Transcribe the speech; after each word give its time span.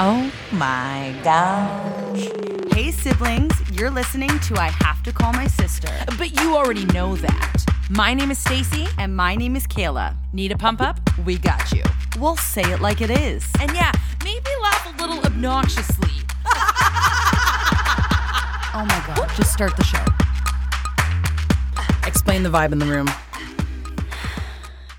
Oh 0.00 0.32
my 0.50 1.14
gosh. 1.22 2.28
Hey, 2.72 2.90
siblings, 2.90 3.52
you're 3.70 3.90
listening 3.90 4.40
to 4.40 4.60
I 4.60 4.70
Have 4.80 5.04
to 5.04 5.12
Call 5.12 5.32
My 5.32 5.46
Sister. 5.46 5.88
But 6.18 6.40
you 6.40 6.56
already 6.56 6.84
know 6.86 7.14
that. 7.14 7.64
My 7.90 8.12
name 8.12 8.32
is 8.32 8.38
Stacy. 8.38 8.88
And 8.98 9.14
my 9.14 9.36
name 9.36 9.54
is 9.54 9.68
Kayla. 9.68 10.16
Need 10.32 10.50
a 10.50 10.58
pump 10.58 10.80
up? 10.80 10.98
We 11.24 11.38
got 11.38 11.70
you. 11.70 11.84
We'll 12.18 12.34
say 12.34 12.62
it 12.72 12.80
like 12.80 13.02
it 13.02 13.10
is. 13.10 13.46
And 13.60 13.72
yeah, 13.72 13.92
maybe 14.24 14.50
laugh 14.62 14.98
a 14.98 15.00
little 15.00 15.24
obnoxiously. 15.24 16.10
oh 18.74 18.84
my 18.88 19.14
god, 19.14 19.30
just 19.36 19.52
start 19.52 19.76
the 19.76 19.84
show. 19.84 20.04
Explain 22.04 22.42
the 22.42 22.50
vibe 22.50 22.72
in 22.72 22.80
the 22.80 22.86
room. 22.86 23.08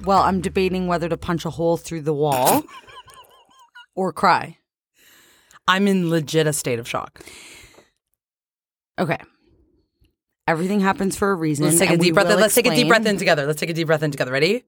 Well, 0.05 0.21
I'm 0.21 0.39
debating 0.39 0.87
whether 0.87 1.09
to 1.09 1.17
punch 1.17 1.43
a 1.43 1.49
hole 1.49 1.75
through 1.75 2.03
the 2.03 2.13
wall 2.13 2.63
or 3.93 4.13
cry. 4.13 4.57
I'm 5.67 5.87
in 5.87 6.09
legit 6.09 6.47
a 6.47 6.53
state 6.53 6.79
of 6.79 6.87
shock. 6.87 7.19
Okay. 8.99 9.17
Everything 10.47 10.79
happens 10.79 11.17
for 11.17 11.31
a 11.31 11.35
reason. 11.35 11.65
Let's 11.65 11.79
take 11.79 11.89
a 11.89 11.97
deep 11.97 12.13
breath. 12.13 12.29
In. 12.29 12.39
Let's 12.39 12.53
take 12.55 12.67
a 12.67 12.75
deep 12.75 12.87
breath 12.87 13.05
in 13.05 13.17
together. 13.17 13.45
Let's 13.47 13.59
take 13.59 13.69
a 13.71 13.73
deep 13.73 13.87
breath 13.87 14.03
in 14.03 14.11
together. 14.11 14.31
Ready? 14.31 14.63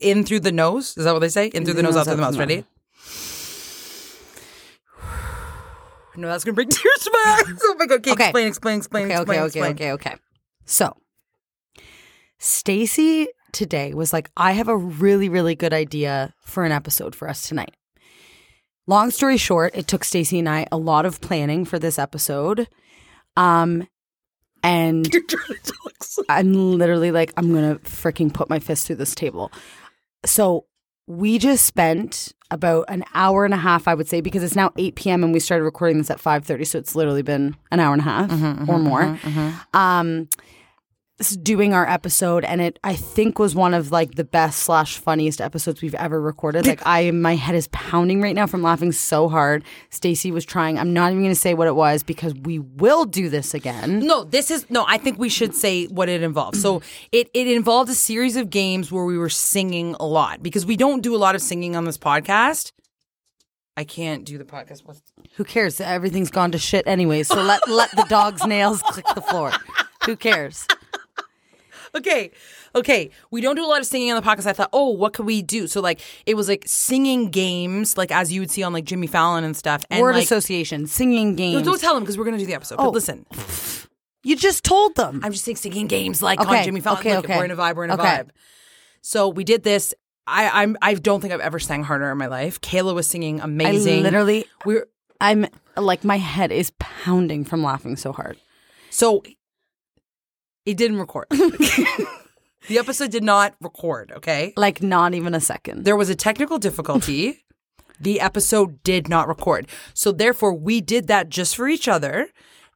In 0.00 0.24
through 0.24 0.40
the 0.40 0.52
nose. 0.52 0.96
Is 0.98 1.04
that 1.04 1.12
what 1.12 1.20
they 1.20 1.28
say? 1.30 1.46
In 1.48 1.64
through 1.64 1.74
the 1.74 1.82
nose, 1.82 1.96
out 1.96 2.04
through 2.04 2.16
the 2.16 2.22
mouth. 2.22 2.36
Ready? 2.36 2.64
No, 6.16 6.28
that's 6.28 6.44
gonna 6.44 6.54
bring 6.54 6.68
tears 6.70 6.98
to 7.02 7.10
my 7.12 7.42
eyes. 7.48 7.58
Oh 7.64 7.74
my 7.76 7.86
god! 7.86 7.98
Okay, 8.00 8.12
Okay. 8.12 8.24
explain, 8.26 8.46
explain, 8.46 8.76
explain, 8.78 9.04
Okay, 9.06 9.14
explain, 9.16 9.38
okay, 9.40 9.46
explain. 9.46 9.72
okay, 9.72 9.92
okay, 9.92 10.10
okay. 10.10 10.16
So, 10.64 10.96
Stacy 12.38 13.26
today 13.52 13.94
was 13.94 14.12
like, 14.12 14.30
I 14.36 14.52
have 14.52 14.68
a 14.68 14.76
really, 14.76 15.28
really 15.28 15.56
good 15.56 15.72
idea 15.72 16.32
for 16.40 16.64
an 16.64 16.70
episode 16.70 17.16
for 17.16 17.28
us 17.28 17.48
tonight. 17.48 17.74
Long 18.86 19.10
story 19.10 19.36
short, 19.36 19.74
it 19.74 19.86
took 19.88 20.04
Stacy 20.04 20.38
and 20.38 20.48
I 20.48 20.66
a 20.70 20.76
lot 20.76 21.06
of 21.06 21.20
planning 21.20 21.64
for 21.64 21.78
this 21.78 21.98
episode. 21.98 22.68
Um, 23.36 23.88
and 24.62 25.06
You're 25.12 25.22
trying 25.24 25.58
to 25.62 25.72
talk 25.72 26.02
so- 26.02 26.24
I'm 26.28 26.52
literally 26.52 27.10
like, 27.10 27.32
I'm 27.36 27.52
gonna 27.54 27.76
freaking 27.76 28.32
put 28.32 28.48
my 28.50 28.58
fist 28.58 28.86
through 28.86 28.96
this 28.96 29.14
table. 29.14 29.50
So 30.26 30.66
we 31.06 31.38
just 31.38 31.66
spent 31.66 32.32
about 32.50 32.84
an 32.88 33.04
hour 33.14 33.44
and 33.44 33.52
a 33.52 33.58
half, 33.58 33.88
I 33.88 33.94
would 33.94 34.08
say, 34.08 34.20
because 34.20 34.42
it's 34.42 34.54
now 34.56 34.70
8 34.78 34.94
p.m. 34.96 35.24
and 35.24 35.32
we 35.32 35.40
started 35.40 35.64
recording 35.64 35.98
this 35.98 36.10
at 36.10 36.18
5:30, 36.18 36.66
so 36.66 36.78
it's 36.78 36.94
literally 36.94 37.22
been 37.22 37.56
an 37.70 37.80
hour 37.80 37.92
and 37.92 38.00
a 38.00 38.04
half 38.04 38.30
Mm-hmm, 38.30 38.70
or 38.70 38.78
more. 38.78 39.18
Um, 39.74 40.28
s- 40.30 40.38
doing 41.42 41.72
our 41.72 41.88
episode, 41.88 42.44
and 42.44 42.60
it 42.60 42.78
I 42.82 42.94
think 42.94 43.38
was 43.38 43.54
one 43.54 43.72
of 43.72 43.92
like 43.92 44.16
the 44.16 44.24
best 44.24 44.60
slash 44.60 44.98
funniest 44.98 45.40
episodes 45.40 45.80
we've 45.80 45.94
ever 45.94 46.20
recorded. 46.20 46.66
Like 46.66 46.82
I, 46.84 47.10
my 47.12 47.36
head 47.36 47.54
is 47.54 47.68
pounding 47.68 48.20
right 48.20 48.34
now 48.34 48.46
from 48.46 48.62
laughing 48.62 48.90
so 48.90 49.28
hard. 49.28 49.62
Stacy 49.90 50.32
was 50.32 50.44
trying. 50.44 50.78
I'm 50.78 50.92
not 50.92 51.12
even 51.12 51.22
going 51.22 51.34
to 51.34 51.40
say 51.40 51.54
what 51.54 51.68
it 51.68 51.76
was 51.76 52.02
because 52.02 52.34
we 52.34 52.58
will 52.58 53.04
do 53.04 53.28
this 53.28 53.54
again. 53.54 54.00
No, 54.00 54.24
this 54.24 54.50
is 54.50 54.68
no. 54.70 54.84
I 54.88 54.98
think 54.98 55.18
we 55.18 55.28
should 55.28 55.54
say 55.54 55.86
what 55.86 56.08
it 56.08 56.22
involves. 56.22 56.60
So 56.60 56.82
it 57.12 57.30
it 57.32 57.46
involved 57.46 57.90
a 57.90 57.94
series 57.94 58.36
of 58.36 58.50
games 58.50 58.90
where 58.90 59.04
we 59.04 59.16
were 59.16 59.28
singing 59.28 59.94
a 60.00 60.06
lot 60.06 60.42
because 60.42 60.66
we 60.66 60.76
don't 60.76 61.00
do 61.00 61.14
a 61.14 61.18
lot 61.18 61.34
of 61.34 61.42
singing 61.42 61.76
on 61.76 61.84
this 61.84 61.98
podcast. 61.98 62.72
I 63.76 63.84
can't 63.84 64.24
do 64.24 64.38
the 64.38 64.44
podcast. 64.44 64.84
What's 64.84 65.02
Who 65.36 65.44
cares? 65.44 65.80
Everything's 65.80 66.30
gone 66.30 66.52
to 66.52 66.58
shit 66.58 66.86
anyway. 66.86 67.22
So 67.22 67.40
let 67.40 67.68
let 67.68 67.90
the 67.92 68.06
dog's 68.08 68.44
nails 68.44 68.82
click 68.86 69.06
the 69.14 69.22
floor. 69.22 69.52
Who 70.06 70.16
cares? 70.16 70.66
Okay 71.96 72.30
okay 72.74 73.10
we 73.30 73.40
don't 73.40 73.56
do 73.56 73.64
a 73.64 73.66
lot 73.66 73.80
of 73.80 73.86
singing 73.86 74.10
on 74.12 74.20
the 74.20 74.28
podcast 74.28 74.46
i 74.46 74.52
thought 74.52 74.68
oh 74.72 74.90
what 74.90 75.12
could 75.12 75.26
we 75.26 75.42
do 75.42 75.66
so 75.66 75.80
like 75.80 76.00
it 76.26 76.34
was 76.34 76.48
like 76.48 76.64
singing 76.66 77.30
games 77.30 77.96
like 77.96 78.10
as 78.10 78.32
you 78.32 78.40
would 78.40 78.50
see 78.50 78.62
on 78.62 78.72
like 78.72 78.84
jimmy 78.84 79.06
fallon 79.06 79.44
and 79.44 79.56
stuff 79.56 79.84
and 79.90 80.00
Word 80.02 80.14
like, 80.14 80.24
association, 80.24 80.86
singing 80.86 81.30
no, 81.30 81.36
games. 81.36 81.62
don't 81.64 81.80
tell 81.80 81.94
them 81.94 82.02
because 82.02 82.18
we're 82.18 82.24
gonna 82.24 82.38
do 82.38 82.46
the 82.46 82.54
episode 82.54 82.76
Oh. 82.78 82.84
but 82.86 82.94
listen 82.94 83.26
you 84.22 84.36
just 84.36 84.64
told 84.64 84.94
them. 84.96 85.20
i'm 85.22 85.32
just 85.32 85.44
saying 85.44 85.56
singing 85.56 85.86
games 85.86 86.20
like 86.22 86.40
on 86.40 86.64
jimmy 86.64 86.80
fallon 86.80 86.98
okay, 87.00 87.16
Look, 87.16 87.26
okay. 87.26 87.38
we're 87.38 87.44
in 87.44 87.50
a 87.50 87.56
vibe 87.56 87.76
we're 87.76 87.84
in 87.84 87.90
a 87.90 87.94
Okay. 87.94 88.02
vibe 88.04 88.30
so 89.00 89.28
we 89.28 89.44
did 89.44 89.62
this 89.62 89.94
I, 90.26 90.62
I'm. 90.62 90.78
I 90.80 90.94
don't 90.94 91.20
think 91.20 91.34
I've 91.34 91.40
ever 91.40 91.58
sang 91.58 91.82
harder 91.84 92.10
in 92.10 92.16
my 92.16 92.28
life. 92.28 92.58
Kayla 92.62 92.94
was 92.94 93.06
singing 93.06 93.42
I 93.42 93.44
amazing. 93.44 94.02
literally, 94.02 94.46
we're 94.64 94.86
I'm 95.20 95.44
like 95.76 96.02
my 96.02 96.16
head 96.16 96.50
is 96.50 96.72
pounding 96.78 97.44
from 97.44 97.62
laughing 97.62 97.94
so 97.96 98.10
hard. 98.10 98.38
so 98.88 99.22
it 100.66 100.76
didn't 100.76 100.98
record. 100.98 101.26
the 101.30 102.78
episode 102.78 103.10
did 103.10 103.22
not 103.22 103.54
record. 103.60 104.12
Okay, 104.16 104.52
Like 104.56 104.82
not 104.82 105.14
even 105.14 105.34
a 105.34 105.40
second. 105.40 105.84
there 105.84 105.96
was 105.96 106.08
a 106.08 106.14
technical 106.14 106.58
difficulty. 106.58 107.44
the 108.00 108.20
episode 108.20 108.82
did 108.82 109.08
not 109.08 109.28
record. 109.28 109.68
So 109.94 110.12
therefore 110.12 110.54
we 110.54 110.80
did 110.80 111.06
that 111.08 111.28
just 111.28 111.56
for 111.56 111.68
each 111.68 111.88
other. 111.88 112.28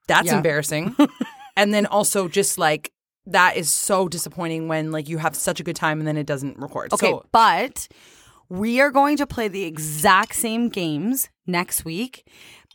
That's 0.07 0.27
Yeah. 0.27 0.37
embarrassing. 0.37 0.95
and 1.57 1.73
then 1.75 1.87
also 1.87 2.29
just 2.29 2.59
like 2.59 2.93
that 3.27 3.57
is 3.57 3.71
so 3.71 4.09
disappointing 4.09 4.69
when 4.69 4.91
like 4.93 5.09
you 5.09 5.19
have 5.19 5.35
such 5.37 5.61
a 5.61 5.63
good 5.63 5.77
time 5.77 5.99
and 5.99 6.07
then 6.09 6.17
it 6.17 6.27
doesn't 6.27 6.59
record. 6.59 6.93
Okay, 6.93 7.11
So 7.11 7.27
but 7.33 7.89
we 8.49 8.81
are 8.81 8.91
going 8.91 9.17
to 9.19 9.27
play 9.27 9.49
the 9.49 9.65
exact 9.65 10.35
same 10.35 10.69
games 10.71 11.29
next 11.47 11.85
week, 11.85 12.27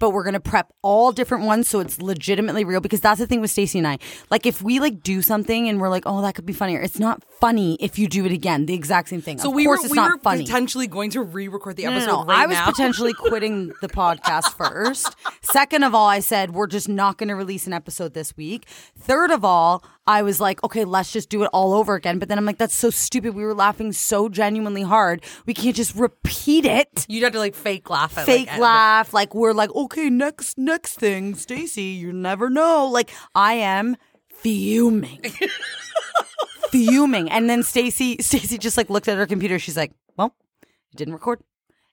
but 0.03 0.09
we're 0.09 0.23
going 0.25 0.33
to 0.33 0.39
prep 0.41 0.69
all 0.81 1.13
different 1.13 1.45
ones 1.45 1.69
so 1.69 1.79
it's 1.79 2.01
legitimately 2.01 2.65
real 2.65 2.81
because 2.81 2.99
that's 2.99 3.21
the 3.21 3.25
thing 3.25 3.39
with 3.39 3.49
Stacey 3.49 3.77
and 3.77 3.87
I. 3.87 3.99
Like 4.29 4.45
if 4.45 4.61
we 4.61 4.81
like 4.81 5.01
do 5.01 5.21
something 5.21 5.69
and 5.69 5.79
we're 5.79 5.87
like, 5.87 6.03
"Oh, 6.05 6.21
that 6.23 6.35
could 6.35 6.45
be 6.45 6.51
funnier." 6.51 6.81
It's 6.81 6.99
not 6.99 7.23
funny 7.39 7.77
if 7.79 7.97
you 7.97 8.09
do 8.09 8.25
it 8.25 8.33
again. 8.33 8.65
The 8.65 8.73
exact 8.73 9.07
same 9.07 9.21
thing. 9.21 9.37
so 9.37 9.47
of 9.47 9.55
we 9.55 9.65
were 9.65 9.77
we 9.89 9.95
not 9.95 10.11
were 10.11 10.17
funny. 10.17 10.43
potentially 10.43 10.87
going 10.87 11.09
to 11.11 11.21
re-record 11.21 11.77
the 11.77 11.83
No, 11.85 11.91
no, 11.91 11.95
episode 11.95 12.11
no. 12.11 12.25
right 12.25 12.39
I 12.39 12.45
was 12.47 12.57
now. 12.57 12.65
potentially 12.65 13.13
quitting 13.17 13.71
the 13.81 13.87
podcast 13.87 14.53
first. 14.57 15.15
Second 15.41 15.83
of 15.83 15.95
all, 15.95 16.09
I 16.09 16.19
said 16.19 16.51
we're 16.51 16.67
just 16.67 16.89
not 16.89 17.17
going 17.17 17.29
to 17.29 17.35
release 17.35 17.65
an 17.65 17.71
episode 17.71 18.13
this 18.13 18.35
week. 18.35 18.65
Third 18.99 19.31
of 19.31 19.45
all, 19.45 19.85
I 20.05 20.21
was 20.21 20.41
like, 20.41 20.61
okay, 20.63 20.83
let's 20.83 21.11
just 21.13 21.29
do 21.29 21.43
it 21.43 21.49
all 21.53 21.73
over 21.73 21.95
again. 21.95 22.19
But 22.19 22.27
then 22.27 22.37
I'm 22.37 22.45
like, 22.45 22.57
that's 22.57 22.75
so 22.75 22.89
stupid. 22.89 23.35
We 23.35 23.43
were 23.45 23.53
laughing 23.53 23.93
so 23.93 24.27
genuinely 24.27 24.81
hard. 24.81 25.23
We 25.45 25.53
can't 25.53 25.75
just 25.75 25.95
repeat 25.95 26.65
it. 26.65 27.05
You'd 27.07 27.23
have 27.23 27.31
to 27.33 27.39
like 27.39 27.55
fake 27.55 27.89
laugh 27.89 28.17
at 28.17 28.25
Fake 28.25 28.47
like, 28.49 28.59
laugh, 28.59 29.13
like 29.13 29.33
we're 29.33 29.53
like, 29.53 29.73
okay, 29.73 30.09
next 30.09 30.57
next 30.57 30.95
thing, 30.99 31.35
Stacy, 31.35 31.83
you 31.83 32.11
never 32.11 32.49
know. 32.49 32.87
Like 32.87 33.11
I 33.33 33.53
am 33.53 33.95
fuming, 34.27 35.21
fuming, 36.69 37.29
and 37.29 37.49
then 37.49 37.63
Stacy, 37.63 38.17
Stacy 38.19 38.57
just 38.57 38.77
like 38.77 38.89
looked 38.89 39.07
at 39.07 39.17
her 39.17 39.25
computer. 39.25 39.59
She's 39.59 39.77
like, 39.77 39.93
well, 40.17 40.35
it 40.91 40.97
didn't 40.97 41.13
record, 41.13 41.39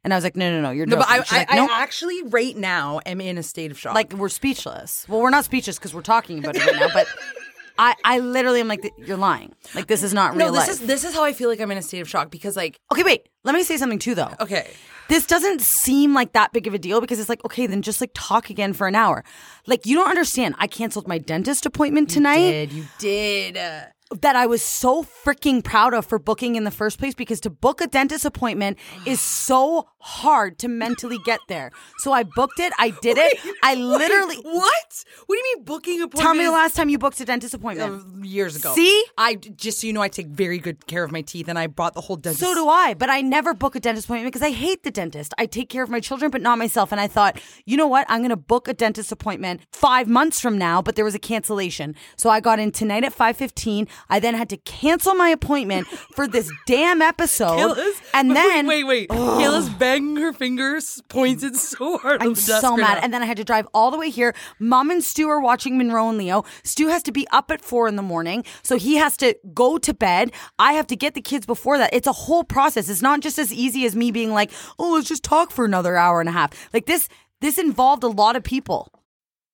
and 0.05 0.13
I 0.13 0.17
was 0.17 0.25
like, 0.25 0.37
no, 0.37 0.51
no, 0.51 0.61
no, 0.61 0.71
you're 0.71 0.87
No, 0.87 0.97
but 0.97 1.09
joking. 1.09 1.25
I, 1.31 1.37
I, 1.37 1.39
like, 1.39 1.53
I 1.53 1.57
"Nope." 1.57 1.71
actually 1.73 2.23
right 2.25 2.57
now 2.57 3.01
am 3.07 3.21
in 3.21 3.39
a 3.39 3.43
state 3.43 3.71
of 3.71 3.79
shock. 3.79 3.95
like 3.95 4.13
we're 4.13 4.29
speechless. 4.29 5.07
Well, 5.09 5.21
we're 5.21 5.31
not 5.31 5.45
speechless 5.45 5.79
because 5.79 5.95
we're 5.95 6.03
talking 6.03 6.39
about 6.41 6.57
it 6.57 6.67
right 6.67 6.75
now, 6.77 6.89
but 6.93 7.07
I, 7.79 7.95
I 8.05 8.19
literally 8.19 8.61
am 8.61 8.69
like, 8.69 8.93
you're 8.99 9.17
lying. 9.17 9.55
Like 9.75 9.87
this 9.87 10.03
is 10.03 10.13
not 10.13 10.37
real 10.37 10.47
no, 10.47 10.53
this 10.53 10.69
life. 10.69 10.71
is 10.71 10.81
this 10.81 11.05
is 11.05 11.15
how 11.15 11.25
I 11.25 11.33
feel 11.33 11.49
like 11.49 11.61
I'm 11.61 11.71
in 11.71 11.79
a 11.79 11.83
state 11.83 12.01
of 12.01 12.09
shock 12.09 12.31
because 12.31 12.57
like 12.57 12.81
okay, 12.93 13.03
wait. 13.03 13.29
Let 13.43 13.55
me 13.55 13.63
say 13.63 13.79
something 13.79 13.99
too, 13.99 14.15
though. 14.15 14.35
okay. 14.39 14.71
This 15.09 15.27
doesn't 15.27 15.61
seem 15.61 16.15
like 16.15 16.35
that 16.35 16.53
big 16.53 16.67
of 16.67 16.75
a 16.75 16.79
deal 16.79 17.01
because 17.01 17.19
it's 17.19 17.29
like, 17.29 17.45
okay, 17.45 17.67
then 17.67 17.83
just 17.83 18.01
like 18.01 18.13
talk 18.15 18.49
again 18.49 18.73
for 18.75 18.87
an 18.87 18.95
hour. 18.95 19.25
Like 19.67 19.87
you 19.87 19.97
don't 19.97 20.09
understand. 20.09 20.55
I 20.59 20.67
canceled 20.67 21.09
my 21.09 21.19
dentist 21.19 21.67
appointment 21.67 22.11
tonight 22.11 22.51
Did 22.51 22.73
you 22.73 22.85
did? 22.99 23.57
Uh, 23.57 23.81
that 24.21 24.35
I 24.35 24.47
was 24.47 24.63
so 24.63 25.05
freaking 25.05 25.63
proud 25.63 25.95
of 25.95 26.05
for 26.05 26.19
booking 26.19 26.57
in 26.57 26.65
the 26.65 26.71
first 26.71 26.99
place 26.99 27.15
because 27.15 27.41
to 27.41 27.51
book 27.51 27.81
a 27.81 27.87
dentist 27.87 28.25
appointment 28.25 28.79
is 29.07 29.21
so 29.21 29.87
hard 30.01 30.59
to 30.59 30.69
mentally 30.69 31.19
get 31.25 31.41
there. 31.49 31.71
So 31.99 32.13
I 32.13 32.23
booked 32.23 32.59
it. 32.59 32.73
I 32.79 32.91
did 32.91 33.19
it. 33.19 33.39
I 33.63 33.75
literally 33.75 34.37
what? 34.37 35.05
What 35.27 35.37
do 35.37 35.39
you 35.39 35.55
mean 35.55 35.65
booking 35.65 36.03
appointment? 36.03 36.23
Tell 36.23 36.35
me 36.35 36.45
the 36.45 36.51
last 36.51 36.75
time 36.77 36.89
you 36.89 36.99
booked 36.99 37.21
a 37.21 37.25
dentist 37.25 37.55
appointment. 37.55 38.03
Uh, 38.03 38.25
years 38.25 38.57
ago. 38.57 38.75
See? 38.75 39.05
I 39.17 39.35
just 39.35 39.81
so 39.81 39.87
you 39.87 39.93
know, 39.93 40.03
I 40.03 40.09
take 40.09 40.27
very 40.29 40.59
good 40.59 40.87
care 40.87 41.05
of 41.05 41.13
my 41.13 41.23
teeth, 41.23 41.49
and 41.49 41.59
I 41.59 41.67
bought 41.67 41.95
the 41.95 42.01
whole 42.01 42.17
dentist. 42.17 42.41
So 42.41 42.55
do 42.55 42.69
I, 42.69 42.95
but 42.95 43.11
I 43.11 43.21
never 43.21 43.55
book 43.55 43.77
a 43.77 43.81
dentist 43.81 44.07
appointment 44.07 44.33
because 44.33 44.47
I 44.47 44.51
hate 44.51 44.83
the 44.83 44.91
dentist. 44.91 45.35
I 45.39 45.47
take 45.47 45.69
care 45.69 45.83
of 45.83 45.91
my 45.91 46.01
children, 46.01 46.31
but 46.31 46.43
not 46.43 46.59
myself. 46.59 46.93
And 46.93 47.01
I 47.01 47.07
thought, 47.07 47.41
you 47.65 47.77
know 47.77 47.87
what? 47.87 48.07
I'm 48.09 48.21
going 48.21 48.31
to 48.31 48.37
book 48.37 48.69
a 48.69 48.75
dentist 48.75 49.13
appointment 49.13 49.61
five 49.73 50.09
months 50.09 50.41
from 50.41 50.59
now, 50.59 50.83
but 50.83 50.97
there 50.97 51.05
was 51.05 51.15
a 51.15 51.19
cancellation. 51.19 51.95
So 52.17 52.31
I 52.31 52.41
got 52.41 52.59
in 52.59 52.73
tonight 52.73 53.05
at 53.05 53.15
5.15. 53.17 53.89
I 54.09 54.21
then 54.21 54.35
had 54.35 54.49
to 54.51 54.57
cancel 54.59 55.15
my 55.15 55.29
appointment 55.29 55.87
for 55.87 56.27
this 56.27 56.51
damn 56.67 57.03
episode. 57.03 57.59
Kayla's- 57.59 58.01
and 58.15 58.31
then... 58.37 58.67
wait, 58.67 58.85
wait, 58.85 59.09
Kayla's 59.11 59.69
banging 59.91 60.17
her 60.17 60.33
fingers, 60.33 61.03
pointed 61.09 61.55
mm. 61.55 61.57
so 61.57 61.99
hard. 61.99 62.23
I'm 62.23 62.35
so 62.35 62.77
mad. 62.77 62.95
now. 62.95 63.01
And 63.03 63.13
then 63.13 63.23
I 63.23 63.27
had 63.27 63.37
to 63.37 63.45
drive 63.45 63.67
all 63.75 63.91
the 63.91 63.99
way 63.99 64.11
here. 64.11 64.35
Mom 64.59 64.91
and 64.91 65.03
Stu 65.03 65.29
are 65.29 65.41
watching 65.41 65.79
Monroe 65.79 66.09
and 66.09 66.19
Leo. 66.19 66.45
Stu 66.63 66.89
has 66.89 67.03
to 67.05 67.13
be 67.13 67.27
up 67.29 67.51
at 67.51 67.61
four 67.61 67.89
in 67.89 67.97
the 67.97 68.03
morning. 68.03 68.45
So 68.63 68.77
he 68.77 68.97
has 68.97 69.17
to 69.19 69.37
go 69.53 69.79
to 69.79 69.95
bed. 69.95 70.33
I 70.59 70.73
have 70.75 70.87
to 70.89 70.97
get 70.97 71.15
the 71.15 71.21
kids 71.21 71.47
before 71.47 71.79
that. 71.79 71.91
It's 71.93 72.07
a 72.07 72.13
whole 72.13 72.45
process. 72.45 72.89
It's 72.89 73.03
not 73.03 73.21
just 73.21 73.39
as 73.39 73.53
easy 73.53 73.85
as 73.85 73.97
me 73.97 74.11
being 74.11 74.33
like, 74.33 74.51
oh, 74.79 74.93
let's 74.95 75.09
just 75.09 75.25
talk 75.25 75.51
for 75.51 75.65
another 75.65 75.97
hour 75.97 76.21
and 76.21 76.29
a 76.29 76.33
half. 76.33 76.69
Like 76.73 76.87
this, 76.87 77.09
this 77.41 77.59
involved 77.59 78.03
a 78.05 78.09
lot 78.09 78.37
of 78.37 78.43
people. 78.43 78.89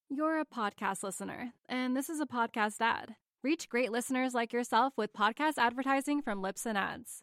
You're 0.09 0.39
a 0.39 0.45
podcast 0.45 1.03
listener, 1.03 1.53
and 1.69 1.97
this 1.97 2.09
is 2.09 2.21
a 2.21 2.27
podcast 2.27 2.77
ad. 2.81 3.17
Reach 3.43 3.69
great 3.69 3.91
listeners 3.91 4.35
like 4.35 4.53
yourself 4.53 4.93
with 4.97 5.13
podcast 5.13 5.55
advertising 5.59 6.23
from 6.23 6.43
Libsyn 6.43 6.77
Ads. 6.77 7.23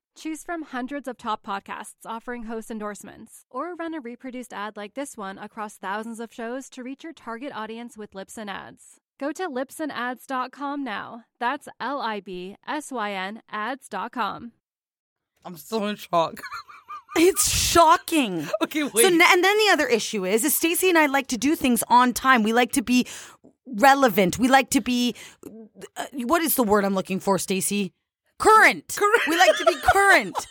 Choose 0.17 0.43
from 0.43 0.63
hundreds 0.63 1.07
of 1.07 1.17
top 1.17 1.43
podcasts 1.45 2.05
offering 2.05 2.43
host 2.43 2.69
endorsements, 2.69 3.45
or 3.49 3.75
run 3.75 3.93
a 3.93 4.01
reproduced 4.01 4.53
ad 4.53 4.75
like 4.75 4.93
this 4.93 5.15
one 5.17 5.37
across 5.37 5.77
thousands 5.77 6.19
of 6.19 6.33
shows 6.33 6.69
to 6.69 6.83
reach 6.83 7.03
your 7.03 7.13
target 7.13 7.51
audience 7.55 7.97
with 7.97 8.11
Libsyn 8.11 8.49
Ads. 8.49 8.99
Go 9.19 9.31
to 9.31 9.47
libsynads.com 9.47 10.83
now. 10.83 11.23
That's 11.39 11.67
L 11.79 12.01
I 12.01 12.19
B 12.19 12.57
S 12.67 12.91
Y 12.91 13.11
N 13.13 13.41
ads.com. 13.49 14.51
I'm 15.45 15.57
still 15.57 15.85
in 15.87 15.95
shock. 15.95 16.41
It's 17.17 17.53
shocking. 17.53 18.47
okay, 18.63 18.83
wait. 18.83 19.01
So, 19.01 19.07
and 19.07 19.19
then 19.19 19.41
the 19.57 19.69
other 19.73 19.85
issue 19.85 20.25
is, 20.25 20.45
is 20.45 20.55
Stacey 20.55 20.87
and 20.87 20.97
I 20.97 21.07
like 21.07 21.27
to 21.27 21.37
do 21.37 21.57
things 21.57 21.83
on 21.89 22.13
time. 22.13 22.41
We 22.41 22.53
like 22.53 22.71
to 22.71 22.81
be 22.81 23.05
relevant. 23.67 24.39
We 24.39 24.47
like 24.47 24.69
to 24.69 24.79
be, 24.79 25.13
uh, 25.97 26.05
what 26.13 26.41
is 26.41 26.55
the 26.55 26.63
word 26.63 26.85
I'm 26.85 26.95
looking 26.95 27.19
for, 27.19 27.37
Stacey? 27.37 27.91
Current. 28.41 28.95
Current. 28.97 29.21
We 29.27 29.37
like 29.37 29.55
to 29.57 29.65
be 29.65 29.75
current. 29.93 30.47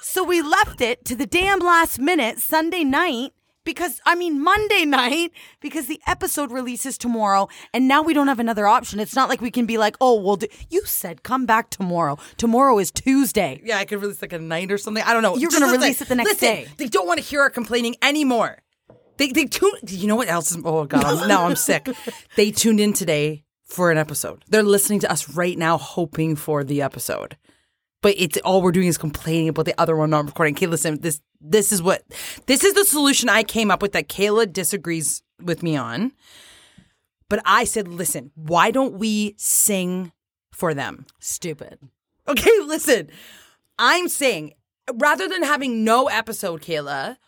so 0.00 0.24
we 0.24 0.40
left 0.40 0.80
it 0.80 1.04
to 1.04 1.14
the 1.14 1.26
damn 1.26 1.58
last 1.58 1.98
minute 1.98 2.38
Sunday 2.38 2.82
night 2.82 3.32
because 3.62 4.00
I 4.06 4.14
mean 4.14 4.42
Monday 4.42 4.86
night 4.86 5.32
because 5.60 5.86
the 5.86 6.00
episode 6.06 6.50
releases 6.50 6.96
tomorrow 6.96 7.48
and 7.74 7.86
now 7.86 8.00
we 8.00 8.14
don't 8.14 8.28
have 8.28 8.40
another 8.40 8.66
option. 8.66 9.00
It's 9.00 9.14
not 9.14 9.28
like 9.28 9.42
we 9.42 9.50
can 9.50 9.66
be 9.66 9.76
like, 9.76 9.96
"Oh, 10.00 10.18
well 10.18 10.36
do- 10.36 10.48
you 10.70 10.86
said 10.86 11.22
come 11.22 11.44
back 11.44 11.68
tomorrow. 11.68 12.16
Tomorrow 12.38 12.78
is 12.78 12.90
Tuesday." 12.90 13.60
yeah, 13.62 13.76
I 13.76 13.84
could 13.84 14.00
release 14.00 14.22
like 14.22 14.32
a 14.32 14.38
night 14.38 14.72
or 14.72 14.78
something. 14.78 15.04
I 15.04 15.12
don't 15.12 15.22
know. 15.22 15.36
You're 15.36 15.50
gonna 15.50 15.70
release 15.70 16.00
it 16.00 16.08
the 16.08 16.14
next 16.14 16.30
Listen, 16.30 16.48
day. 16.48 16.68
They 16.78 16.88
don't 16.88 17.06
want 17.06 17.18
to 17.20 17.24
hear 17.24 17.42
our 17.42 17.50
complaining 17.50 17.96
anymore. 18.00 18.62
They 19.18 19.30
they 19.30 19.44
tune. 19.44 19.72
You 19.86 20.06
know 20.06 20.16
what 20.16 20.28
else? 20.28 20.52
Is, 20.52 20.62
oh 20.64 20.86
God, 20.86 21.04
I'm, 21.04 21.28
now 21.28 21.44
I'm 21.44 21.56
sick. 21.56 21.86
They 22.36 22.50
tuned 22.50 22.80
in 22.80 22.94
today 22.94 23.44
for 23.70 23.90
an 23.90 23.98
episode. 23.98 24.44
They're 24.48 24.62
listening 24.62 25.00
to 25.00 25.10
us 25.10 25.30
right 25.30 25.56
now, 25.56 25.78
hoping 25.78 26.36
for 26.36 26.64
the 26.64 26.82
episode. 26.82 27.36
But 28.02 28.14
it's 28.18 28.38
all 28.38 28.62
we're 28.62 28.72
doing 28.72 28.88
is 28.88 28.98
complaining 28.98 29.48
about 29.48 29.66
the 29.66 29.78
other 29.80 29.94
one 29.94 30.10
not 30.10 30.26
recording. 30.26 30.54
Okay, 30.54 30.66
listen, 30.66 31.00
this 31.00 31.20
this 31.40 31.72
is 31.72 31.82
what 31.82 32.02
this 32.46 32.64
is 32.64 32.74
the 32.74 32.84
solution 32.84 33.28
I 33.28 33.42
came 33.42 33.70
up 33.70 33.82
with 33.82 33.92
that 33.92 34.08
Kayla 34.08 34.52
disagrees 34.52 35.22
with 35.40 35.62
me 35.62 35.76
on. 35.76 36.12
But 37.28 37.42
I 37.44 37.64
said, 37.64 37.86
listen, 37.86 38.32
why 38.34 38.70
don't 38.70 38.94
we 38.94 39.34
sing 39.38 40.12
for 40.52 40.74
them? 40.74 41.06
Stupid. 41.20 41.78
Okay, 42.26 42.50
listen. 42.64 43.10
I'm 43.78 44.08
saying 44.08 44.54
rather 44.94 45.28
than 45.28 45.42
having 45.42 45.84
no 45.84 46.08
episode, 46.08 46.62
Kayla, 46.62 47.18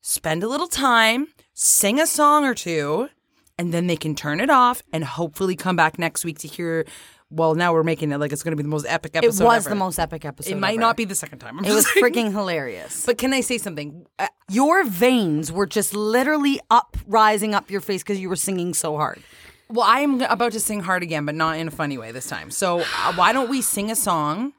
spend 0.00 0.42
a 0.42 0.48
little 0.48 0.66
time, 0.66 1.28
sing 1.54 2.00
a 2.00 2.06
song 2.06 2.44
or 2.44 2.54
two, 2.54 3.10
and 3.58 3.72
then 3.74 3.86
they 3.86 3.96
can 3.96 4.14
turn 4.14 4.40
it 4.40 4.50
off 4.50 4.82
and 4.92 5.04
hopefully 5.04 5.56
come 5.56 5.76
back 5.76 5.98
next 5.98 6.24
week 6.24 6.38
to 6.40 6.48
hear. 6.48 6.84
Well, 7.30 7.54
now 7.54 7.74
we're 7.74 7.82
making 7.82 8.10
it 8.10 8.16
like 8.18 8.32
it's 8.32 8.42
going 8.42 8.52
to 8.52 8.56
be 8.56 8.62
the 8.62 8.70
most 8.70 8.86
epic 8.88 9.14
episode. 9.14 9.44
It 9.44 9.46
was 9.46 9.66
ever. 9.66 9.68
the 9.74 9.78
most 9.78 9.98
epic 9.98 10.24
episode. 10.24 10.50
It 10.50 10.56
might 10.56 10.70
ever. 10.72 10.80
not 10.80 10.96
be 10.96 11.04
the 11.04 11.14
second 11.14 11.40
time. 11.40 11.58
I'm 11.58 11.64
It 11.66 11.74
was 11.74 11.86
saying. 11.92 12.02
freaking 12.06 12.30
hilarious. 12.32 13.04
But 13.04 13.18
can 13.18 13.34
I 13.34 13.42
say 13.42 13.58
something? 13.58 14.06
Uh, 14.18 14.28
Your 14.50 14.82
veins 14.84 15.52
were 15.52 15.66
just 15.66 15.94
literally 15.94 16.58
up, 16.70 16.96
rising 17.06 17.54
up 17.54 17.70
your 17.70 17.82
face 17.82 18.02
because 18.02 18.18
you 18.18 18.30
were 18.30 18.36
singing 18.36 18.72
so 18.72 18.96
hard. 18.96 19.22
Well, 19.68 19.84
I 19.86 20.00
am 20.00 20.22
about 20.22 20.52
to 20.52 20.60
sing 20.60 20.80
hard 20.80 21.02
again, 21.02 21.26
but 21.26 21.34
not 21.34 21.58
in 21.58 21.68
a 21.68 21.70
funny 21.70 21.98
way 21.98 22.12
this 22.12 22.26
time. 22.28 22.50
So 22.50 22.80
uh, 22.80 23.12
why 23.14 23.34
don't 23.34 23.50
we 23.50 23.60
sing 23.60 23.90
a 23.90 23.96
song? 23.96 24.54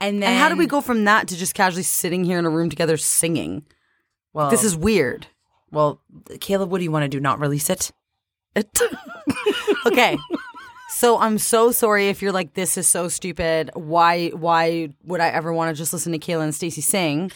And 0.00 0.20
then 0.20 0.32
And 0.32 0.40
how 0.40 0.48
do 0.48 0.56
we 0.56 0.66
go 0.66 0.80
from 0.80 1.04
that 1.04 1.28
to 1.28 1.36
just 1.36 1.54
casually 1.54 1.84
sitting 1.84 2.24
here 2.24 2.40
in 2.40 2.44
a 2.44 2.50
room 2.50 2.68
together 2.70 2.96
singing? 2.96 3.64
Well, 4.32 4.50
This 4.50 4.64
is 4.64 4.76
weird. 4.76 5.28
well, 5.70 6.00
Caleb. 6.40 6.72
What 6.72 6.78
do 6.78 6.84
you 6.84 6.90
want 6.90 7.04
to 7.04 7.08
do? 7.08 7.20
Not 7.20 7.38
release 7.38 7.70
it? 7.70 7.92
okay. 9.86 10.16
So 10.90 11.18
I'm 11.18 11.38
so 11.38 11.72
sorry 11.72 12.08
if 12.08 12.22
you're 12.22 12.32
like, 12.32 12.54
this 12.54 12.76
is 12.78 12.86
so 12.86 13.08
stupid. 13.08 13.70
Why 13.74 14.28
why 14.28 14.90
would 15.02 15.20
I 15.20 15.28
ever 15.28 15.52
want 15.52 15.74
to 15.74 15.78
just 15.78 15.92
listen 15.92 16.12
to 16.12 16.18
Kayla 16.18 16.44
and 16.44 16.54
Stacey 16.54 16.80
sing? 16.80 17.32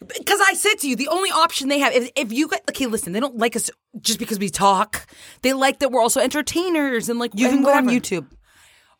Because 0.00 0.40
I 0.40 0.54
said 0.54 0.76
to 0.80 0.88
you, 0.88 0.96
the 0.96 1.08
only 1.08 1.30
option 1.30 1.68
they 1.68 1.78
have, 1.78 1.92
if, 1.92 2.10
if 2.16 2.32
you 2.32 2.48
get, 2.48 2.62
okay, 2.70 2.86
listen, 2.86 3.12
they 3.12 3.20
don't 3.20 3.36
like 3.36 3.54
us 3.54 3.70
just 4.00 4.18
because 4.18 4.38
we 4.38 4.48
talk. 4.48 5.06
They 5.42 5.52
like 5.52 5.78
that 5.80 5.92
we're 5.92 6.00
also 6.00 6.20
entertainers 6.20 7.08
and 7.08 7.18
like 7.18 7.32
You 7.34 7.48
and 7.48 7.56
can 7.56 7.64
go 7.64 7.72
on. 7.72 7.86
YouTube. 7.86 8.26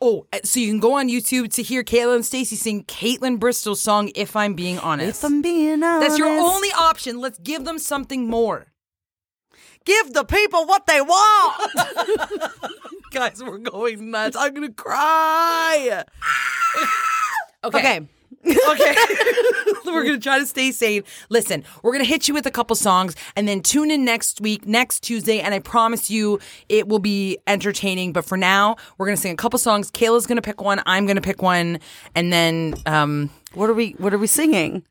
Oh, 0.00 0.26
uh, 0.33 0.41
so 0.45 0.59
you 0.61 0.69
can 0.69 0.81
go 0.81 0.99
on 0.99 1.09
YouTube 1.09 1.52
to 1.55 1.62
hear 1.62 1.83
Kayla 1.85 2.17
and 2.17 2.26
Stacey 2.26 2.57
sing 2.57 2.85
Caitlin 2.85 3.38
Bristol's 3.38 3.81
song 3.81 4.11
"If 4.14 4.35
I'm 4.37 4.55
Being 4.55 4.79
Honest." 4.81 5.23
If 5.23 5.25
I'm 5.25 5.43
being 5.43 5.83
honest. 5.83 6.09
That's 6.09 6.19
your 6.19 6.29
only 6.29 6.71
option. 6.79 7.19
Let's 7.21 7.38
give 7.38 7.64
them 7.64 7.79
something 7.79 8.29
more. 8.29 8.72
Give 9.85 10.12
the 10.12 10.25
people 10.25 10.67
what 10.67 10.87
they 10.87 11.01
want. 11.01 11.73
Guys, 13.11 13.43
we're 13.43 13.59
going 13.59 14.11
nuts. 14.11 14.37
I'm 14.37 14.55
gonna 14.55 14.73
cry. 14.73 16.05
okay. 17.65 18.01
Okay. 18.47 18.95
we're 19.87 20.03
going 20.03 20.15
to 20.15 20.21
try 20.21 20.39
to 20.39 20.47
stay 20.47 20.73
sane. 20.73 21.05
Listen, 21.29 21.65
we're 21.83 21.93
going 21.93 22.05
to 22.05 22.09
hit 22.09 22.27
you 22.29 22.35
with 22.35 22.47
a 22.47 22.51
couple 22.51 22.75
songs 22.75 23.15
and 23.37 23.47
then 23.47 23.61
tune 23.62 23.91
in 23.91 24.05
next 24.05 24.41
week, 24.41 24.67
next 24.67 25.01
Tuesday, 25.01 25.41
and 25.41 25.55
I 25.55 25.59
promise 25.61 26.11
you 26.11 26.41
it 26.69 26.89
will 26.89 26.99
be 26.99 27.39
entertaining. 27.47 28.12
But 28.12 28.25
for 28.25 28.37
now, 28.37 28.77
we're 28.99 29.07
going 29.07 29.17
to 29.17 29.21
sing 29.23 29.33
a 29.33 29.37
couple 29.37 29.59
songs. 29.59 29.91
Kayla's 29.91 30.27
going 30.27 30.37
to 30.37 30.43
pick 30.43 30.61
one. 30.61 30.83
I'm 30.87 31.07
going 31.07 31.17
to 31.17 31.23
pick 31.23 31.43
one. 31.43 31.79
And 32.15 32.33
then, 32.33 32.75
um, 32.87 33.31
What 33.55 33.71
are 33.71 33.75
we 33.75 33.93
what 33.99 34.12
are 34.15 34.19
we 34.19 34.27
singing? 34.27 34.85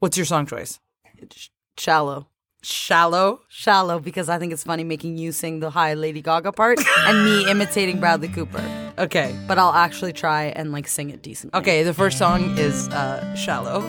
what's 0.00 0.16
your 0.16 0.26
song 0.26 0.46
choice? 0.46 0.80
Shallow. 1.76 2.26
Shallow. 2.68 3.40
Shallow 3.48 3.98
because 3.98 4.28
I 4.28 4.38
think 4.38 4.52
it's 4.52 4.62
funny 4.62 4.84
making 4.84 5.16
you 5.16 5.32
sing 5.32 5.60
the 5.60 5.70
high 5.70 5.94
Lady 5.94 6.20
Gaga 6.20 6.52
part 6.52 6.78
and 7.06 7.24
me 7.24 7.50
imitating 7.50 7.98
Bradley 7.98 8.28
Cooper. 8.28 8.62
Okay. 8.98 9.34
But 9.46 9.58
I'll 9.58 9.72
actually 9.72 10.12
try 10.12 10.44
and 10.54 10.70
like 10.70 10.86
sing 10.86 11.08
it 11.08 11.22
decently. 11.22 11.58
Okay, 11.58 11.82
the 11.82 11.94
first 11.94 12.18
song 12.18 12.58
is 12.58 12.88
uh, 12.88 13.34
Shallow. 13.34 13.80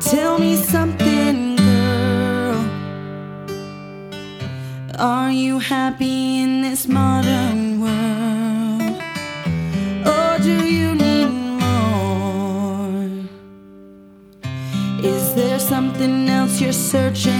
Tell 0.00 0.40
me 0.40 0.56
something, 0.56 1.54
girl. 1.54 2.70
Are 4.98 5.30
you 5.30 5.60
happy 5.60 6.40
in 6.40 6.62
this 6.62 6.88
modern 6.88 7.39
searching 16.90 17.39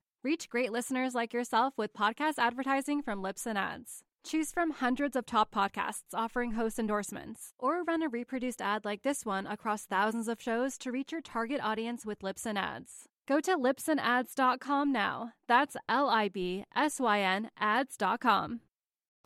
Reach 0.23 0.49
great 0.49 0.71
listeners 0.71 1.15
like 1.15 1.33
yourself 1.33 1.73
with 1.77 1.95
podcast 1.95 2.35
advertising 2.37 3.01
from 3.01 3.23
Libsyn 3.23 3.55
Ads. 3.55 4.03
Choose 4.23 4.51
from 4.51 4.69
hundreds 4.69 5.15
of 5.15 5.25
top 5.25 5.51
podcasts 5.51 6.13
offering 6.13 6.51
host 6.51 6.77
endorsements, 6.77 7.53
or 7.57 7.81
run 7.83 8.03
a 8.03 8.07
reproduced 8.07 8.61
ad 8.61 8.85
like 8.85 9.01
this 9.01 9.25
one 9.25 9.47
across 9.47 9.85
thousands 9.85 10.27
of 10.27 10.39
shows 10.39 10.77
to 10.77 10.91
reach 10.91 11.11
your 11.11 11.21
target 11.21 11.59
audience 11.63 12.05
with 12.05 12.19
Libsyn 12.19 12.55
Ads. 12.55 13.07
Go 13.27 13.39
to 13.39 13.57
libsynads.com 13.57 14.91
now. 14.91 15.31
That's 15.47 15.75
L 15.89 16.07
I 16.07 16.29
B 16.29 16.65
S 16.75 16.99
Y 16.99 17.19
N 17.19 17.49
ads.com. 17.59 18.59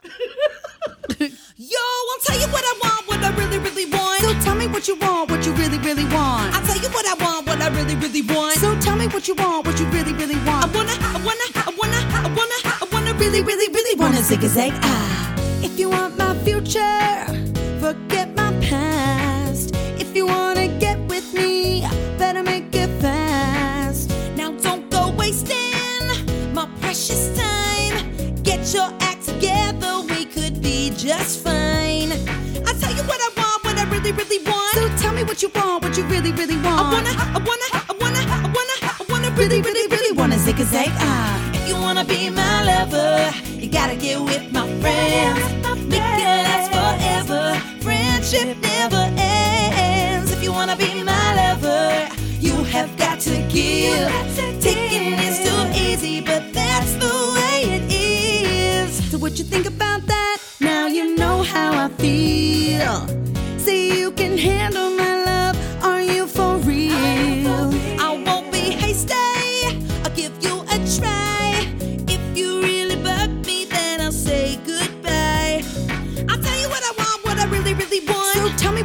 Yo, 0.06 0.10
I'll 1.20 2.20
tell 2.24 2.40
you 2.40 2.48
what 2.54 2.64
I 2.64 2.80
want, 2.82 3.08
really, 3.38 3.60
really 3.60 3.86
want. 3.86 4.20
So 4.22 4.34
tell 4.46 4.56
me 4.56 4.68
what 4.68 4.88
you 4.88 4.96
want, 4.96 5.30
what 5.30 5.46
you 5.46 5.54
really, 5.54 5.80
really 5.80 6.06
want. 6.06 6.54
I'll 6.56 6.66
tell 6.66 6.78
you 6.78 6.90
what 6.90 7.06
I 7.08 7.16
want, 7.24 7.48
what 7.48 7.62
I 7.62 7.70
really, 7.70 7.96
really 7.96 8.22
want. 8.22 8.58
So 8.60 8.78
tell 8.80 8.96
me 8.96 9.08
what 9.08 9.28
you 9.28 9.36
want, 9.36 9.66
what 9.68 9.80
you 9.80 9.86
really, 9.88 10.14
really 10.14 10.40
want. 10.48 10.66
I 10.66 10.68
wanna, 10.76 10.96
I 11.00 11.20
wanna, 11.28 11.48
I 11.68 11.72
wanna, 11.80 12.02
I 12.14 12.30
wanna, 12.38 12.60
I 12.84 12.88
wanna 12.92 13.14
really, 13.20 13.42
really, 13.42 13.68
really 13.74 13.96
wanna 14.00 14.22
zig 14.22 14.44
a 14.44 14.48
zag 14.48 14.74
ah. 14.82 15.36
If 15.62 15.80
you 15.80 15.90
want 15.90 16.18
my 16.18 16.34
future, 16.44 17.26
forget 17.80 18.15
what 35.36 35.44
you 35.44 35.50
want, 35.50 35.84
what 35.84 35.98
you 35.98 36.04
really, 36.06 36.32
really 36.32 36.56
want. 36.56 36.80
I 36.80 36.94
wanna, 36.94 37.10
I 37.10 37.40
wanna, 37.44 37.70
I 37.74 37.94
wanna, 38.00 38.20
I 38.20 38.48
wanna, 38.56 38.78
I 38.84 39.06
wanna 39.10 39.30
really, 39.36 39.62
really, 39.62 39.86
really 39.90 40.18
wanna 40.18 40.40
zig 40.40 40.62
a 40.62 40.64
zag 40.64 40.88
ah. 40.92 41.52
If 41.54 41.68
you 41.68 41.76
wanna 41.76 42.06
be 42.06 42.30
my 42.30 42.64
lover, 42.64 43.34
you 43.60 43.70
gotta 43.70 43.98
get 43.98 44.22
with 44.22 44.50
my 44.54 44.66
friends. 44.80 45.44
Make 45.92 46.00
it 46.00 46.42
last 46.48 46.72
forever. 46.72 47.60
Friendship 47.82 48.58
never 48.62 49.12
ends. 49.18 50.32
If 50.32 50.42
you 50.42 50.54
wanna 50.54 50.78
be 50.78 51.04
my 51.04 51.28
lover, 51.36 52.08
you 52.40 52.54
have 52.76 52.96
got 52.96 53.20
to 53.28 53.36
give. 53.50 54.08
Taking 54.62 55.20
is 55.20 55.38
too 55.44 55.62
easy, 55.86 56.22
but 56.22 56.54
that's 56.54 56.94
the 56.94 57.14
way 57.36 57.58
it 57.76 57.84
is. 57.92 59.12
So 59.12 59.18
what 59.18 59.38
you 59.38 59.44
think 59.44 59.66
about 59.66 59.85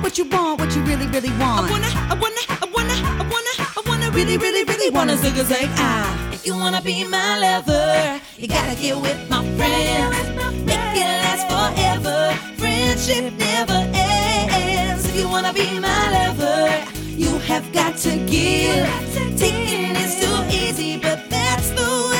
get 0.00 0.02
what 0.02 0.18
you 0.18 0.24
want, 0.24 0.60
what 0.60 0.74
you 0.74 0.82
really, 0.82 1.06
really 1.08 1.30
want. 1.38 1.66
I 1.66 1.70
wanna, 1.70 1.86
I 1.86 2.14
wanna, 2.14 2.40
I 2.48 2.68
wanna, 2.72 2.94
I 2.94 3.26
wanna, 3.32 3.54
I 3.58 3.82
wanna 3.86 4.10
really, 4.10 4.36
really, 4.38 4.64
really 4.64 4.90
wanna 4.90 5.16
zigzag. 5.16 5.68
Ah, 5.76 6.32
if 6.32 6.46
you 6.46 6.54
wanna 6.54 6.82
be 6.82 7.04
my 7.04 7.38
lover, 7.38 8.20
you 8.36 8.48
gotta 8.48 8.76
get 8.80 8.96
with 8.96 9.20
my 9.28 9.42
friend. 9.56 10.66
Make 10.66 10.96
it 10.96 11.16
last 11.22 11.44
forever. 11.52 12.34
Friendship 12.56 13.32
never 13.38 13.80
ends. 13.94 15.04
If 15.06 15.16
you 15.16 15.28
wanna 15.28 15.52
be 15.52 15.78
my 15.80 16.02
lover, 16.16 16.84
you 17.04 17.38
have 17.50 17.70
got 17.72 17.96
to 17.98 18.10
give. 18.26 18.88
Taking 19.36 19.96
is 19.96 20.20
too 20.20 20.38
easy, 20.50 20.98
but 20.98 21.18
that's 21.30 21.70
the 21.70 22.08
way 22.10 22.19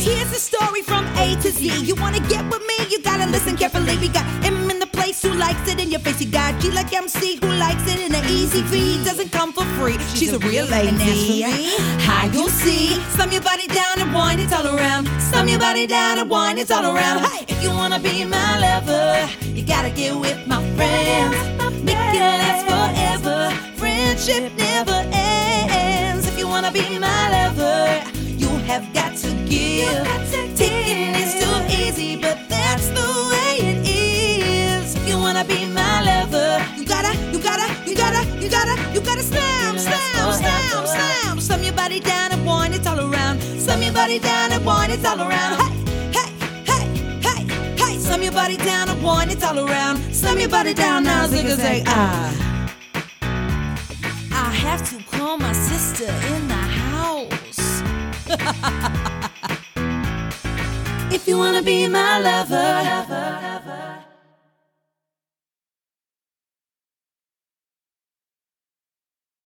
here's 0.00 0.30
the 0.30 0.38
story 0.38 0.82
from 0.82 1.04
A 1.18 1.36
to 1.42 1.50
Z. 1.50 1.84
You 1.84 1.94
wanna 1.94 2.20
get 2.20 2.44
with 2.50 2.62
me? 2.66 2.86
You 2.90 3.02
gotta 3.02 3.26
listen 3.26 3.56
carefully. 3.56 3.96
We 3.98 4.08
got 4.08 4.24
M 4.44 4.70
in 4.70 4.78
the 4.78 4.86
place 4.86 5.22
who 5.22 5.32
likes 5.34 5.68
it 5.68 5.78
in 5.78 5.90
your 5.90 6.00
face. 6.00 6.20
You 6.20 6.30
got 6.30 6.60
G 6.60 6.70
like 6.70 6.92
MC 6.92 7.36
who 7.36 7.48
likes 7.66 7.84
it 7.92 8.00
in 8.00 8.12
the 8.12 8.22
easy 8.26 8.62
V. 8.62 9.04
Doesn't 9.04 9.30
come 9.30 9.52
for 9.52 9.64
free. 9.76 9.98
She's 10.16 10.32
a 10.32 10.38
real 10.38 10.66
lady. 10.66 11.42
How 12.08 12.26
you 12.26 12.48
see? 12.48 13.00
Slam 13.14 13.30
your 13.30 13.42
body 13.42 13.66
down 13.66 14.00
and 14.00 14.12
wind 14.14 14.40
it 14.40 14.52
all 14.52 14.66
around. 14.74 15.06
Slam 15.20 15.48
your 15.48 15.60
body 15.60 15.86
down 15.86 16.18
and 16.18 16.30
wind 16.30 16.58
it 16.58 16.70
all 16.70 16.84
around. 16.84 17.20
Hey, 17.26 17.44
if 17.48 17.62
you 17.62 17.70
wanna 17.70 18.00
be 18.00 18.24
my 18.24 18.58
lover, 18.58 19.28
you 19.54 19.62
gotta 19.64 19.90
get 19.90 20.16
with 20.16 20.46
my 20.46 20.60
friends. 20.76 21.36
Make 21.84 21.96
it 21.96 22.38
last 22.42 22.62
forever. 22.72 23.38
Friendship 23.76 24.52
never 24.56 24.98
ends. 25.12 26.26
If 26.26 26.38
you 26.38 26.48
wanna 26.48 26.72
be 26.72 26.98
my 26.98 27.22
lover, 27.36 28.02
have 28.70 28.92
got 28.94 29.16
to 29.16 29.30
give. 29.50 30.06
Taking 30.54 31.14
is 31.22 31.32
too 31.42 31.56
easy, 31.82 32.14
but 32.24 32.38
that's 32.48 32.86
the 32.98 33.08
way 33.30 33.52
it 33.70 33.78
is. 33.84 34.94
If 34.94 35.08
you 35.08 35.16
wanna 35.18 35.44
be 35.44 35.66
my 35.66 35.96
lover, 36.10 36.52
you 36.78 36.84
gotta, 36.86 37.12
you 37.32 37.40
gotta, 37.42 37.66
you 37.88 37.96
gotta, 37.96 38.22
you 38.42 38.48
gotta, 38.48 38.74
you 38.94 39.00
gotta 39.00 39.24
slam, 39.24 39.76
slam, 39.76 40.32
slam, 40.40 40.86
slam. 40.94 41.40
Slam 41.40 41.64
your 41.64 41.72
body 41.72 41.98
down 41.98 42.30
and 42.30 42.46
wind 42.46 42.74
it 42.74 42.86
all 42.86 43.00
around. 43.00 43.42
Slam 43.64 43.82
your 43.82 43.92
body 43.92 44.20
down 44.20 44.52
and 44.52 44.64
wind 44.64 44.92
it 44.92 45.04
all 45.04 45.20
around. 45.20 45.56
Hey, 46.16 46.30
hey, 46.70 46.70
hey, 46.70 46.84
hey, 47.26 47.40
hey. 47.82 47.98
Slam 47.98 48.22
your 48.22 48.32
body 48.32 48.56
down 48.56 48.88
and 48.88 49.02
wind 49.02 49.32
it 49.32 49.42
all 49.42 49.58
around. 49.58 49.96
Slam 50.14 50.38
your 50.38 50.48
body 50.48 50.74
down 50.74 51.02
now, 51.02 51.26
zigga 51.26 51.56
zag 51.56 51.82
ah. 51.86 52.30
I 54.32 54.48
have 54.64 54.82
to 54.90 54.96
call 55.16 55.38
my 55.38 55.52
sister 55.52 56.06
in. 56.34 56.49
If 61.12 61.26
you 61.26 61.36
wanna 61.36 61.62
be 61.62 61.88
my 61.88 62.20
lover. 62.20 63.89